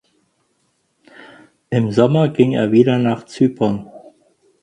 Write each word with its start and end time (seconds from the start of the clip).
Im 1.69 1.91
Sommer 1.91 2.29
ging 2.29 2.53
er 2.53 2.71
wieder 2.71 2.97
nach 2.97 3.25
Zypern. 3.27 3.87